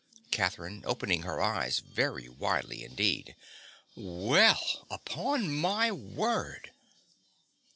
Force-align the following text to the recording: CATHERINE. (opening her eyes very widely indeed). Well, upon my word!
CATHERINE. 0.31 0.83
(opening 0.87 1.21
her 1.21 1.39
eyes 1.43 1.77
very 1.77 2.27
widely 2.27 2.83
indeed). 2.83 3.35
Well, 3.95 4.87
upon 4.89 5.53
my 5.53 5.91
word! 5.91 6.71